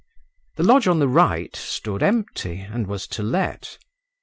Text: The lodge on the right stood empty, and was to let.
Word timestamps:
The 0.55 0.63
lodge 0.63 0.87
on 0.87 0.97
the 0.97 1.07
right 1.07 1.55
stood 1.55 2.01
empty, 2.01 2.59
and 2.61 2.87
was 2.87 3.05
to 3.09 3.21
let. 3.21 3.77